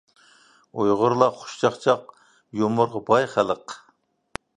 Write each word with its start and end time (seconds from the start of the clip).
ئۇيغۇرلار 0.77 1.35
خۇش 1.41 1.53
چاقچاق، 1.63 2.01
يۇمۇرغا 2.61 3.03
باي 3.11 3.29
خەلق. 3.35 3.77